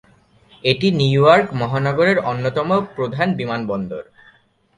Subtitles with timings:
[0.63, 4.03] এটি New York মহানগরের অন্যতম প্রধান বিমানবন্দর।